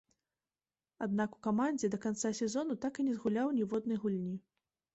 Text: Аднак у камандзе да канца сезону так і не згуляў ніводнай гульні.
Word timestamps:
Аднак 1.05 1.29
у 1.37 1.41
камандзе 1.49 1.91
да 1.95 2.01
канца 2.07 2.33
сезону 2.41 2.79
так 2.89 2.93
і 2.99 3.07
не 3.13 3.21
згуляў 3.21 3.55
ніводнай 3.61 3.97
гульні. 4.07 4.35